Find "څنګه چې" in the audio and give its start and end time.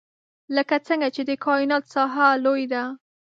0.87-1.21